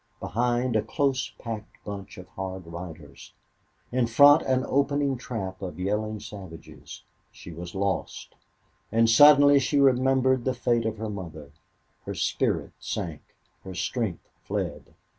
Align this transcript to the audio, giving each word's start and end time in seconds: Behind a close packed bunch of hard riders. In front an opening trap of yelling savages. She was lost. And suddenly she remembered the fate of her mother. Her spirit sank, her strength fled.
Behind 0.19 0.75
a 0.75 0.81
close 0.81 1.29
packed 1.37 1.75
bunch 1.85 2.17
of 2.17 2.27
hard 2.29 2.65
riders. 2.65 3.33
In 3.91 4.07
front 4.07 4.41
an 4.47 4.65
opening 4.67 5.15
trap 5.15 5.61
of 5.61 5.79
yelling 5.79 6.19
savages. 6.19 7.03
She 7.31 7.51
was 7.51 7.75
lost. 7.75 8.33
And 8.91 9.07
suddenly 9.07 9.59
she 9.59 9.79
remembered 9.79 10.43
the 10.43 10.55
fate 10.55 10.87
of 10.87 10.97
her 10.97 11.11
mother. 11.11 11.51
Her 12.07 12.15
spirit 12.15 12.71
sank, 12.79 13.21
her 13.63 13.75
strength 13.75 14.27
fled. 14.43 14.95